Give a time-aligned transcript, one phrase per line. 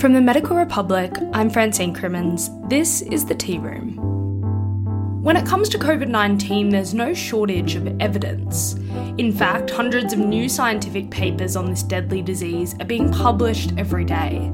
[0.00, 2.48] From the Medical Republic, I'm Francine Crimmins.
[2.68, 3.98] This is the Tea Room.
[5.22, 8.76] When it comes to COVID 19, there's no shortage of evidence.
[9.18, 14.06] In fact, hundreds of new scientific papers on this deadly disease are being published every
[14.06, 14.50] day.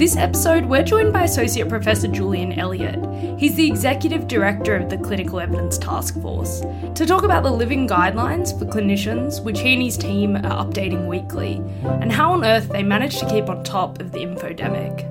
[0.00, 3.04] This episode, we're joined by Associate Professor Julian Elliott.
[3.38, 6.62] He's the Executive Director of the Clinical Evidence Task Force,
[6.94, 11.06] to talk about the living guidelines for clinicians, which he and his team are updating
[11.06, 11.62] weekly,
[12.00, 15.06] and how on earth they manage to keep on top of the infodemic.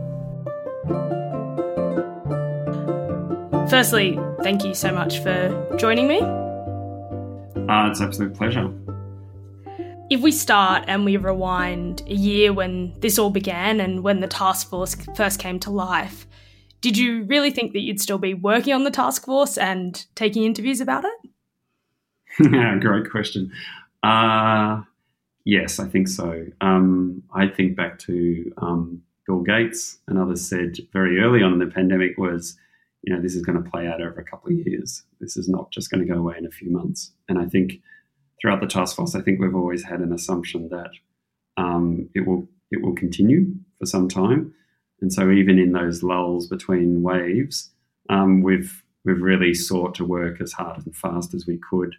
[3.70, 6.20] Firstly, thank you so much for joining me.
[6.20, 8.74] Uh, it's an absolute pleasure
[10.10, 14.28] if we start and we rewind a year when this all began and when the
[14.28, 16.26] task force first came to life,
[16.82, 20.44] did you really think that you'd still be working on the task force and taking
[20.44, 22.52] interviews about it?
[22.52, 23.52] Yeah, great question.
[24.02, 24.82] Uh,
[25.46, 26.46] yes, I think so.
[26.62, 31.60] Um, I think back to um, Bill Gates and others said very early on in
[31.60, 32.58] the pandemic was,
[33.04, 35.04] you know, this is going to play out over a couple of years.
[35.20, 37.12] This is not just going to go away in a few months.
[37.28, 37.74] And I think
[38.42, 40.92] throughout the task force, I think we've always had an assumption that
[41.58, 44.54] um, it will it will continue for some time,
[45.02, 47.72] and so even in those lulls between waves,
[48.10, 51.96] um, we've we've really sought to work as hard and fast as we could,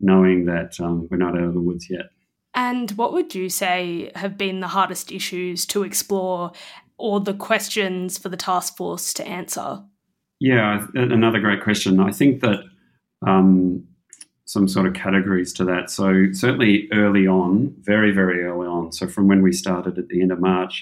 [0.00, 2.10] knowing that um, we're not out of the woods yet.
[2.54, 6.52] And what would you say have been the hardest issues to explore,
[6.98, 9.82] or the questions for the task force to answer?
[10.40, 12.00] Yeah, another great question.
[12.00, 12.60] I think that
[13.26, 13.86] um,
[14.54, 15.84] some sort of categories to that.
[15.90, 17.50] So certainly early on,
[17.92, 18.84] very very early on.
[18.98, 20.74] So from when we started at the end of March,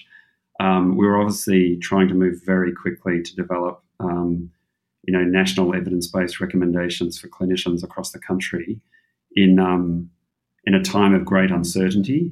[0.67, 4.51] um, we were obviously trying to move very quickly to develop, um,
[5.05, 8.81] you know, national evidence-based recommendations for clinicians across the country
[9.43, 10.11] in um,
[10.69, 12.23] in a time of great uncertainty.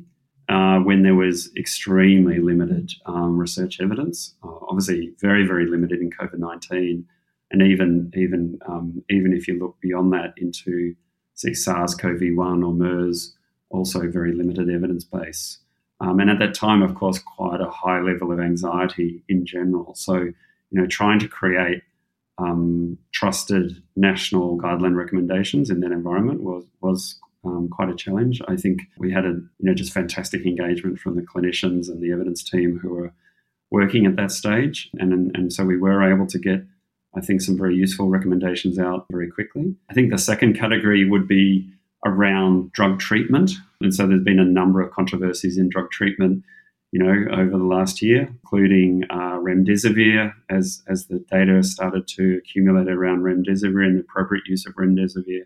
[0.49, 6.11] Uh, when there was extremely limited um, research evidence, uh, obviously very, very limited in
[6.19, 6.97] COVID nineteen,
[7.51, 7.91] and even
[8.25, 10.95] even um, even if you look beyond that into
[11.37, 13.35] see SARS-CoV-1 or MERS,
[13.71, 15.59] also very limited evidence base.
[16.01, 19.95] Um, and at that time, of course, quite a high level of anxiety in general.
[19.95, 20.35] So, you
[20.73, 21.83] know, trying to create
[22.39, 28.43] um, trusted national guideline recommendations in that environment was was um, quite a challenge.
[28.47, 32.13] I think we had a you know just fantastic engagement from the clinicians and the
[32.13, 33.13] evidence team who were
[33.71, 36.63] working at that stage, and and so we were able to get
[37.17, 39.75] I think, some very useful recommendations out very quickly.
[39.91, 41.69] I think the second category would be
[42.05, 43.53] around drug treatment.
[43.81, 46.45] And so there's been a number of controversies in drug treatment,
[46.93, 52.39] you know, over the last year, including uh, remdesivir, as, as the data started to
[52.39, 55.43] accumulate around remdesivir and the appropriate use of remdesivir.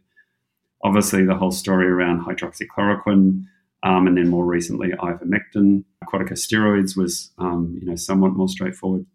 [0.82, 3.44] Obviously, the whole story around hydroxychloroquine,
[3.82, 5.84] um, and then more recently, ivermectin.
[6.06, 9.06] Corticosteroids was, um, you know, somewhat more straightforward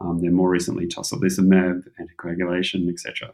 [0.00, 3.32] um, then more recently, tocilizumab, anticoagulation, etc.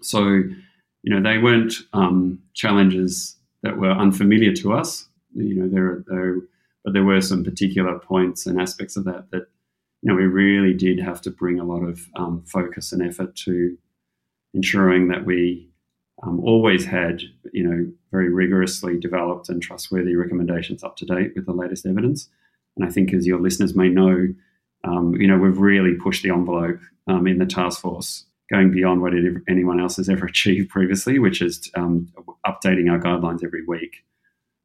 [0.00, 5.08] So, you know, they weren't um, challenges that were unfamiliar to us.
[5.34, 6.36] You know, there, there,
[6.84, 9.46] but there were some particular points and aspects of that that,
[10.02, 13.34] you know, we really did have to bring a lot of um, focus and effort
[13.36, 13.76] to
[14.54, 15.68] ensuring that we
[16.22, 17.22] um, always had,
[17.52, 22.28] you know, very rigorously developed and trustworthy recommendations up to date with the latest evidence.
[22.76, 24.28] And I think, as your listeners may know,
[24.86, 29.02] um, you know, we've really pushed the envelope um, in the task force, going beyond
[29.02, 29.12] what
[29.48, 32.08] anyone else has ever achieved previously, which is um,
[32.46, 34.04] updating our guidelines every week.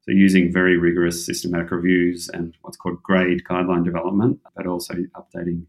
[0.04, 5.66] So, using very rigorous systematic reviews and what's called grade guideline development, but also updating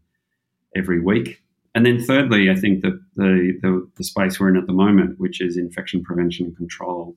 [0.75, 1.41] every week.
[1.75, 5.19] And then, thirdly, I think that the, the, the space we're in at the moment,
[5.19, 7.15] which is infection prevention and control.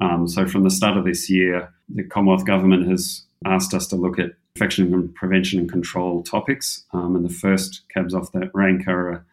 [0.00, 3.96] Um, so, from the start of this year, the Commonwealth Government has asked us to
[3.96, 6.84] look at infection and prevention and control topics.
[6.94, 9.26] Um, and the first cabs off that rank are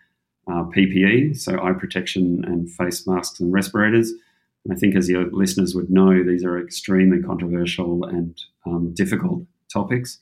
[0.48, 4.12] uh, PPE, so eye protection and face masks and respirators.
[4.66, 9.44] And I think, as your listeners would know, these are extremely controversial and um, difficult
[9.72, 10.20] topics.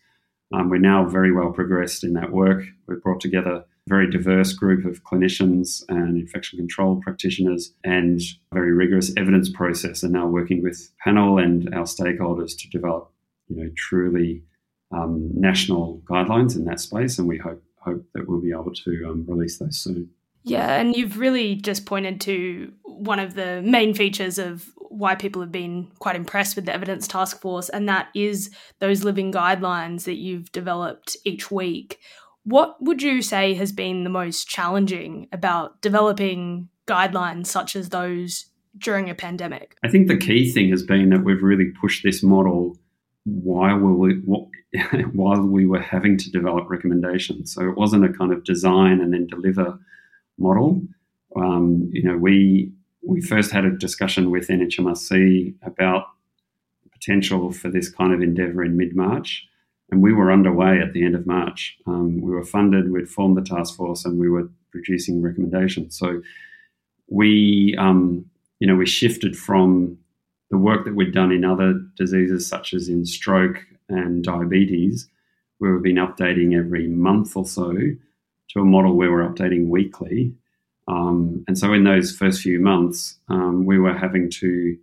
[0.54, 2.64] Um, we're now very well progressed in that work.
[2.88, 8.22] We've brought together a very diverse group of clinicians and infection control practitioners and
[8.52, 13.12] a very rigorous evidence process and now working with panel and our stakeholders to develop
[13.48, 14.44] you know truly
[14.92, 19.06] um, national guidelines in that space, and we hope hope that we'll be able to
[19.10, 20.10] um, release those soon.
[20.44, 25.42] Yeah, and you've really just pointed to one of the main features of why people
[25.42, 28.50] have been quite impressed with the evidence task force, and that is
[28.80, 32.00] those living guidelines that you've developed each week.
[32.44, 38.48] What would you say has been the most challenging about developing guidelines such as those
[38.78, 39.76] during a pandemic?
[39.84, 42.78] I think the key thing has been that we've really pushed this model
[43.26, 44.16] while we
[45.14, 47.54] while we were having to develop recommendations.
[47.54, 49.78] So it wasn't a kind of design and then deliver
[50.38, 50.82] model.
[51.36, 52.72] Um, you know, we
[53.04, 56.08] we first had a discussion with NHMRC about
[56.84, 59.46] the potential for this kind of endeavour in mid March,
[59.92, 61.78] and we were underway at the end of March.
[61.88, 65.98] Um, we were funded, we'd formed the task force, and we were producing recommendations.
[65.98, 66.22] So
[67.10, 68.26] we, um,
[68.60, 69.98] you know, we shifted from
[70.52, 75.08] the work that we'd done in other diseases such as in stroke and diabetes,
[75.58, 80.34] where we've been updating every month or so, to a model where we're updating weekly.
[80.88, 84.78] Um, and so in those first few months, um, we were having to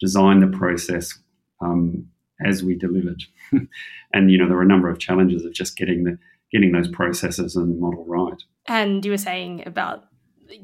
[0.00, 1.18] design the process
[1.60, 2.08] um,
[2.44, 3.22] as we delivered.
[4.14, 6.18] and you know there were a number of challenges of just getting the
[6.50, 8.42] getting those processes and model right.
[8.66, 10.04] And you were saying about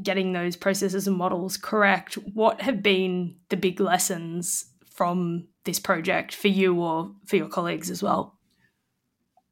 [0.03, 2.15] getting those processes and models correct.
[2.15, 7.91] What have been the big lessons from this project for you or for your colleagues
[7.91, 8.39] as well?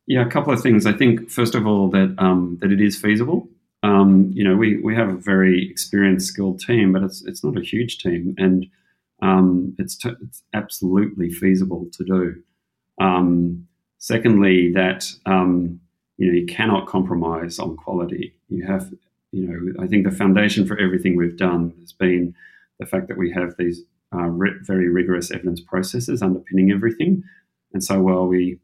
[0.07, 0.87] Yeah, a couple of things.
[0.87, 3.49] I think first of all that um, that it is feasible.
[3.83, 7.59] Um, you know, we, we have a very experienced, skilled team, but it's it's not
[7.59, 8.67] a huge team, and
[9.23, 12.43] um, it's t- it's absolutely feasible to do.
[13.01, 13.67] Um,
[13.99, 15.81] secondly, that um,
[16.17, 18.35] you know you cannot compromise on quality.
[18.49, 18.93] You have
[19.35, 22.35] you know, I think the foundation for everything we've done has been
[22.79, 23.83] the fact that we have these
[24.13, 24.29] uh,
[24.63, 27.25] very rigorous evidence processes underpinning everything.
[27.73, 28.61] And so while we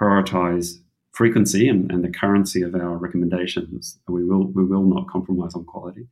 [0.00, 0.78] prioritize
[1.10, 5.64] frequency and, and the currency of our recommendations, we will we will not compromise on
[5.64, 6.06] quality.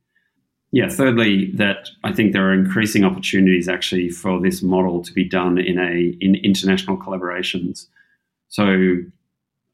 [0.73, 5.23] Yeah, thirdly, that I think there are increasing opportunities actually for this model to be
[5.23, 7.87] done in a in international collaborations.
[8.49, 8.97] So,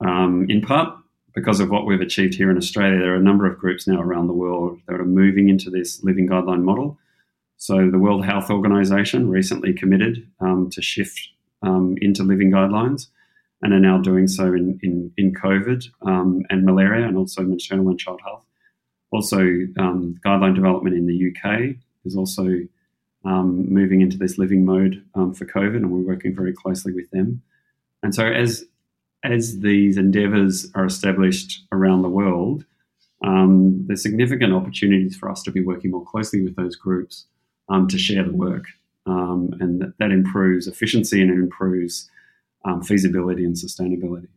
[0.06, 0.96] um, in part
[1.38, 4.02] because of what we've achieved here in Australia, there are a number of groups now
[4.02, 6.98] around the world that are moving into this living guideline model.
[7.58, 11.30] So, the World Health Organization recently committed um, to shift
[11.62, 13.10] um, into living guidelines
[13.62, 17.90] and are now doing so in, in, in COVID um, and malaria and also maternal
[17.90, 18.44] and child health.
[19.12, 19.38] Also,
[19.78, 22.48] um, guideline development in the UK is also
[23.26, 27.12] um, moving into this living mode um, for COVID, and we're working very closely with
[27.12, 27.44] them.
[28.02, 28.66] And so, as
[29.24, 32.66] as these endeavours are established around the world,
[33.24, 37.26] um, there's significant opportunities for us to be working more closely with those groups
[37.70, 38.66] um, to share the work.
[39.06, 42.10] Um, and that, that, improves efficiency and it improves
[42.66, 44.28] um, feasibility and sustainability.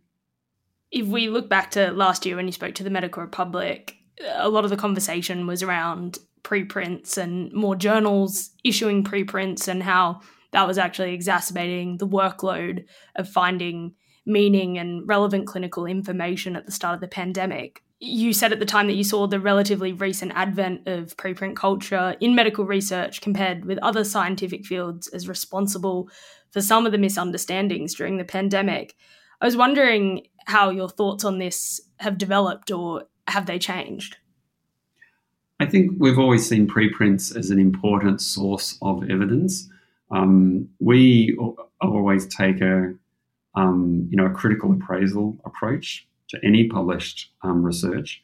[0.93, 3.97] If we look back to last year when you spoke to the Medical Republic,
[4.33, 10.21] a lot of the conversation was around preprints and more journals issuing preprints and how
[10.53, 12.85] that was actually exacerbating the workload
[13.17, 13.95] of finding
[14.27, 17.83] meaning and relevant clinical information at the start of the pandemic.
[17.99, 22.17] You said at the time that you saw the relatively recent advent of preprint culture
[22.21, 26.09] in medical research compared with other scientific fields as responsible
[26.51, 28.97] for some of the misunderstandings during the pandemic.
[29.41, 34.17] I was wondering how your thoughts on this have developed or have they changed?
[35.61, 39.69] I think we've always seen preprints as an important source of evidence.
[40.11, 41.39] Um, we
[41.81, 42.95] always take a
[43.61, 48.23] um, you know, a critical appraisal approach to any published um, research.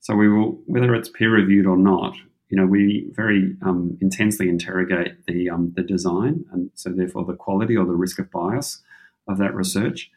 [0.00, 2.14] So we will, whether it's peer reviewed or not,
[2.50, 7.34] you know, we very um, intensely interrogate the um, the design and so therefore the
[7.34, 8.82] quality or the risk of bias
[9.26, 10.10] of that research.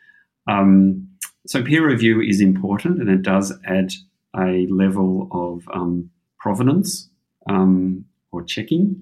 [0.50, 1.08] Um,
[1.46, 3.94] so peer review is important and it does add
[4.36, 7.10] a level of um, provenance
[7.50, 9.02] or checking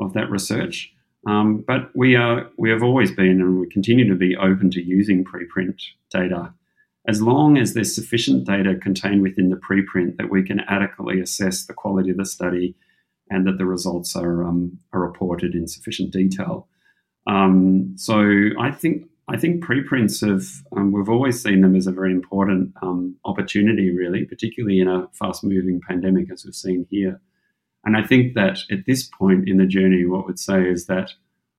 [0.00, 0.92] of that research.
[1.26, 4.82] Um, but we are we have always been and we continue to be open to
[4.82, 6.52] using preprint data
[7.08, 11.66] as long as there's sufficient data contained within the preprint that we can adequately assess
[11.66, 12.74] the quality of the study
[13.30, 16.68] and that the results are um, are reported in sufficient detail.
[17.26, 20.44] Um, so I think I think preprints have
[20.76, 25.08] um, we've always seen them as a very important um, opportunity, really, particularly in a
[25.12, 27.20] fast moving pandemic as we've seen here.
[27.84, 31.12] And I think that at this point in the journey, what we'd say is that,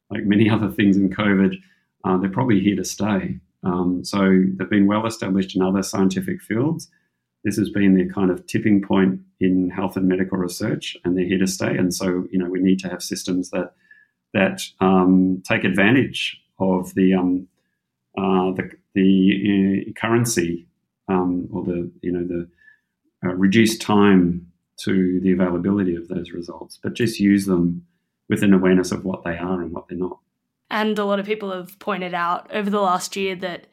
[0.09, 1.55] like many other things in COVID,
[2.03, 3.39] uh, they're probably here to stay.
[3.63, 6.89] Um, so they've been well established in other scientific fields.
[7.43, 11.25] This has been the kind of tipping point in health and medical research, and they're
[11.25, 11.77] here to stay.
[11.77, 13.73] And so, you know, we need to have systems that
[14.33, 17.47] that um, take advantage of the um,
[18.17, 20.67] uh, the, the uh, currency
[21.07, 22.47] um, or the you know the
[23.25, 27.85] uh, reduced time to the availability of those results, but just use them
[28.29, 30.19] with an awareness of what they are and what they're not.
[30.69, 33.67] And a lot of people have pointed out over the last year that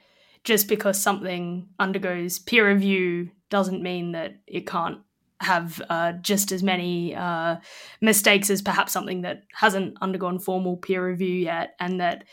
[0.44, 4.98] just because something undergoes peer review doesn't mean that it can't
[5.40, 7.56] have uh, just as many uh,
[8.00, 12.24] mistakes as perhaps something that hasn't undergone formal peer review yet, and that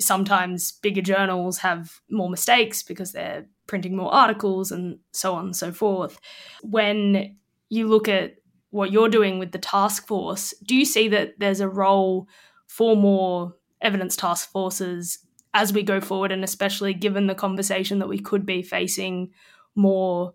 [0.00, 5.56] sometimes bigger journals have more mistakes because they're printing more articles and so on and
[5.56, 6.18] so forth.
[6.62, 7.36] When
[7.68, 8.36] you look at
[8.70, 12.28] what you're doing with the task force, do you see that there's a role
[12.66, 15.18] for more evidence task forces
[15.52, 19.30] as we go forward, and especially given the conversation that we could be facing
[19.76, 20.34] more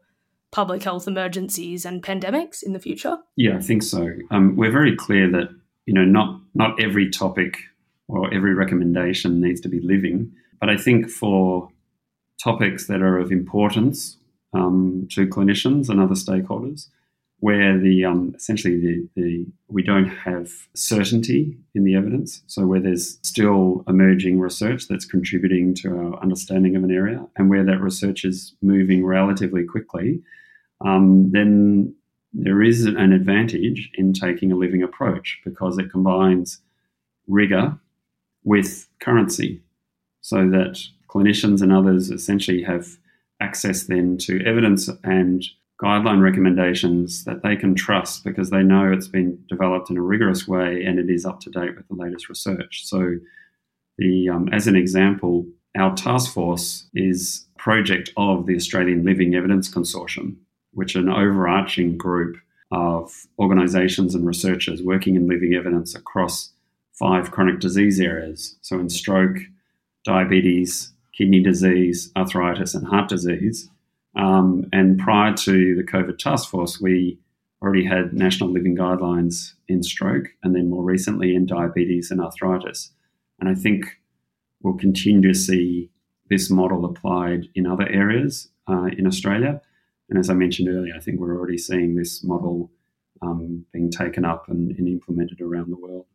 [0.51, 3.17] public health emergencies and pandemics in the future?
[3.35, 4.09] Yeah, I think so.
[4.31, 5.49] Um, we're very clear that
[5.85, 7.57] you know not not every topic
[8.07, 11.69] or every recommendation needs to be living, but I think for
[12.41, 14.17] topics that are of importance
[14.53, 16.87] um, to clinicians and other stakeholders,
[17.41, 22.81] where the um, essentially the, the we don't have certainty in the evidence, so where
[22.81, 27.79] there's still emerging research that's contributing to our understanding of an area, and where that
[27.79, 30.21] research is moving relatively quickly,
[30.81, 31.93] um, then
[32.33, 36.59] there is an advantage in taking a living approach because it combines
[37.27, 37.77] rigor
[38.43, 39.61] with currency,
[40.21, 40.77] so that
[41.07, 42.97] clinicians and others essentially have
[43.41, 45.45] access then to evidence and
[45.81, 50.47] guideline recommendations that they can trust because they know it's been developed in a rigorous
[50.47, 52.85] way and it is up to date with the latest research.
[52.85, 53.15] So,
[53.97, 55.45] the um, as an example,
[55.77, 60.37] our task force is project of the Australian Living Evidence Consortium,
[60.71, 62.37] which is an overarching group
[62.71, 66.51] of organisations and researchers working in living evidence across
[66.93, 68.57] five chronic disease areas.
[68.61, 69.37] So, in stroke,
[70.03, 73.69] diabetes, kidney disease, arthritis, and heart disease
[74.19, 77.17] um, and prior to the COVID task force, we
[77.61, 82.91] already had national living guidelines in stroke and then more recently in diabetes and arthritis.
[83.39, 83.97] And I think
[84.61, 85.89] we'll continue to see
[86.29, 89.61] this model applied in other areas uh, in Australia.
[90.09, 92.71] And as I mentioned earlier, I think we're already seeing this model
[93.21, 96.05] um, being taken up and, and implemented around the world.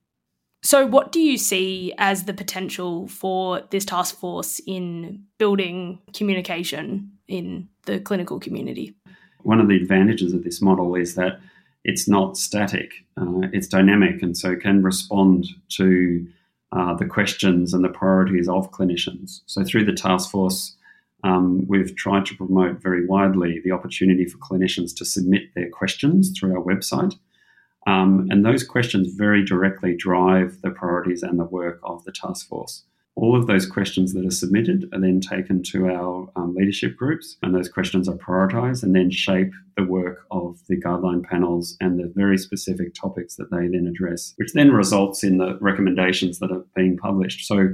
[0.62, 7.13] So, what do you see as the potential for this task force in building communication
[7.28, 8.94] in the clinical community?
[9.42, 11.40] One of the advantages of this model is that
[11.84, 16.26] it's not static, uh, it's dynamic, and so can respond to
[16.72, 19.42] uh, the questions and the priorities of clinicians.
[19.46, 20.74] So, through the task force,
[21.22, 26.32] um, we've tried to promote very widely the opportunity for clinicians to submit their questions
[26.36, 27.14] through our website.
[27.86, 32.48] Um, and those questions very directly drive the priorities and the work of the task
[32.48, 32.82] force.
[33.16, 37.36] All of those questions that are submitted are then taken to our um, leadership groups,
[37.42, 41.98] and those questions are prioritized and then shape the work of the guideline panels and
[41.98, 46.50] the very specific topics that they then address, which then results in the recommendations that
[46.50, 47.46] are being published.
[47.46, 47.68] So,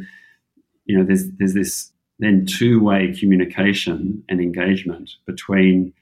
[0.85, 5.95] you know, there's there's this then two-way communication and engagement between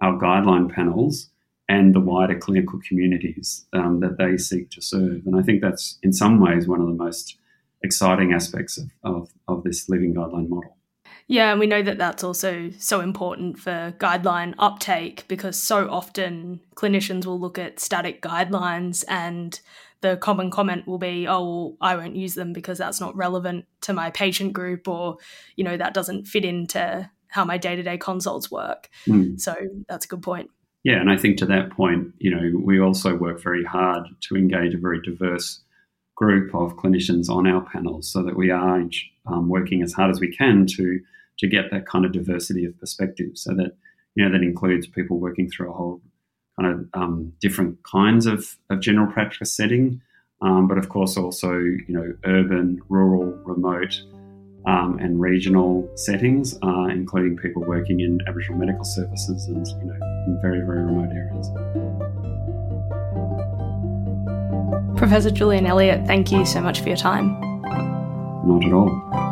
[0.00, 1.28] our guideline panels
[1.68, 5.20] and the wider clinical communities um, that they seek to serve.
[5.26, 7.36] And I think that's in some ways one of the most
[7.86, 10.76] exciting aspects of, of, of this living guideline model.
[11.28, 16.60] Yeah, and we know that that's also so important for guideline uptake because so often
[16.76, 19.58] clinicians will look at static guidelines and
[20.02, 23.64] the common comment will be, oh, well, I won't use them because that's not relevant
[23.82, 25.16] to my patient group or,
[25.56, 28.88] you know, that doesn't fit into how my day to day consults work.
[29.08, 29.40] Mm.
[29.40, 29.54] So
[29.88, 30.50] that's a good point.
[30.84, 34.36] Yeah, and I think to that point, you know, we also work very hard to
[34.36, 35.60] engage a very diverse
[36.16, 38.82] group of clinicians on our panels so that we are
[39.26, 41.00] um, working as hard as we can to
[41.38, 43.76] to get that kind of diversity of perspective so that
[44.14, 46.00] you know that includes people working through a whole
[46.58, 50.00] kind of um, different kinds of, of general practice setting
[50.40, 54.00] um, but of course also you know urban rural remote
[54.66, 60.24] um, and regional settings, uh, including people working in Aboriginal medical services and you know
[60.26, 62.55] in very very remote areas.
[65.06, 67.40] Professor Julian Elliott, thank you so much for your time.
[67.62, 69.25] Not at all.